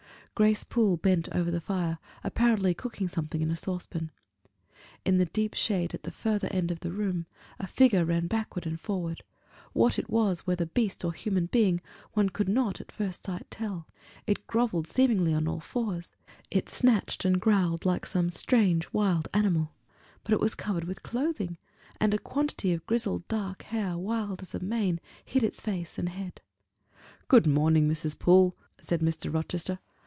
Grace 0.33 0.63
Poole 0.63 0.97
bent 0.97 1.29
over 1.33 1.51
the 1.51 1.61
fire, 1.61 1.99
apparently 2.23 2.73
cooking 2.73 3.07
something 3.07 3.41
in 3.41 3.51
a 3.51 3.55
saucepan. 3.55 4.09
In 5.05 5.19
the 5.19 5.27
deep 5.27 5.53
shade, 5.53 5.93
at 5.93 6.01
the 6.01 6.09
further 6.09 6.47
end 6.49 6.71
of 6.71 6.79
the 6.79 6.91
room, 6.91 7.27
a 7.59 7.67
figure 7.67 8.03
ran 8.03 8.25
backward 8.25 8.65
and 8.65 8.79
forward. 8.79 9.23
What 9.73 9.99
it 9.99 10.09
was, 10.09 10.47
whether 10.47 10.65
beast 10.65 11.05
or 11.05 11.13
human 11.13 11.45
being, 11.45 11.79
one 12.13 12.29
could 12.29 12.49
not 12.49 12.81
at 12.81 12.91
first 12.91 13.23
sight 13.25 13.51
tell; 13.51 13.87
it 14.25 14.47
groveled, 14.47 14.87
seemingly, 14.87 15.31
on 15.31 15.47
all 15.47 15.59
fours; 15.59 16.15
it 16.49 16.67
snatched 16.69 17.23
and 17.23 17.39
growled 17.39 17.85
like 17.85 18.07
some 18.07 18.31
strange 18.31 18.91
wild 18.91 19.27
animal; 19.35 19.73
but 20.23 20.33
it 20.33 20.39
was 20.39 20.55
covered 20.55 20.85
with 20.85 21.03
clothing; 21.03 21.59
and 21.99 22.15
a 22.15 22.17
quantity 22.17 22.73
of 22.73 22.79
dark 22.79 22.87
grizzled 22.87 23.23
hair, 23.65 23.95
wild 23.95 24.41
as 24.41 24.55
a 24.55 24.59
mane, 24.59 24.99
hid 25.23 25.43
its 25.43 25.59
head 25.63 25.85
and 25.97 26.11
face. 26.13 26.31
"Good 27.27 27.45
morning, 27.45 27.87
Mrs. 27.87 28.17
Poole," 28.17 28.57
said 28.79 29.01
Mr. 29.01 29.31
Rochester. 29.31 29.77